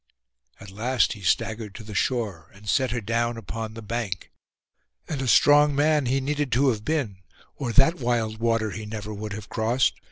At 0.59 0.71
last 0.71 1.13
he 1.13 1.21
staggered 1.21 1.75
to 1.75 1.83
the 1.83 1.93
shore, 1.93 2.49
and 2.55 2.67
set 2.67 2.89
her 2.89 3.01
down 3.01 3.37
upon 3.37 3.75
the 3.75 3.83
bank; 3.83 4.31
and 5.07 5.21
a 5.21 5.27
strong 5.27 5.75
man 5.75 6.07
he 6.07 6.19
needed 6.19 6.51
to 6.53 6.69
have 6.69 6.83
been, 6.83 7.19
or 7.55 7.71
that 7.73 7.99
wild 7.99 8.39
water 8.39 8.71
he 8.71 8.87
never 8.87 9.13
would 9.13 9.33
have 9.33 9.47
crossed. 9.47 9.93